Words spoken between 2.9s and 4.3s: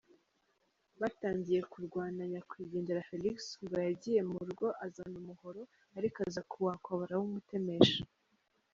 Felix ngo yagiye